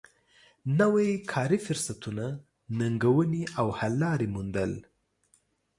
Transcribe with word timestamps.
نوی 0.79 1.09
کاري 1.31 1.59
فرصتونه 1.67 2.25
ننګونې 2.79 3.43
او 3.59 3.67
حل 3.77 3.93
لارې 4.03 4.27
موندل 4.35 4.71